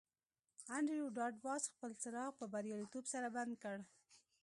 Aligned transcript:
انډریو 0.75 1.07
ډاټ 1.17 1.35
باس 1.45 1.63
خپل 1.73 1.91
څراغ 2.01 2.31
په 2.39 2.45
بریالیتوب 2.53 3.05
سره 3.13 3.27
بند 3.35 3.53
کړ 3.63 3.77